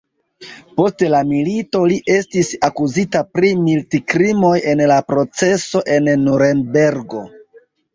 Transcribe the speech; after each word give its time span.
Post 0.77 1.03
la 1.15 1.19
milito 1.31 1.81
li 1.91 1.99
estis 2.15 2.51
akuzita 2.69 3.23
pri 3.37 3.53
militkrimoj 3.69 4.57
en 4.75 4.85
la 4.95 5.01
proceso 5.15 5.87
en 6.01 6.15
Nurenbergo. 6.29 7.29